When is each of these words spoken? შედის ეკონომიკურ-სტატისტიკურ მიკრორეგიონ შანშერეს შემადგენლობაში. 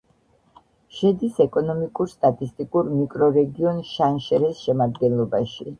შედის 0.99 1.37
ეკონომიკურ-სტატისტიკურ 1.45 2.91
მიკრორეგიონ 2.97 3.87
შანშერეს 3.95 4.67
შემადგენლობაში. 4.69 5.67